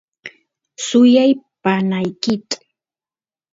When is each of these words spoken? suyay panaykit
suyay 0.85 1.31
panaykit 1.63 2.47